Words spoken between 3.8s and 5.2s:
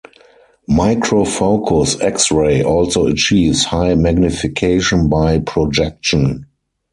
magnification